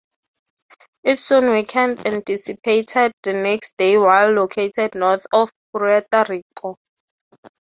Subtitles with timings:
[1.03, 6.73] It soon weakened and dissipated the next day while located north of Puerto Rico.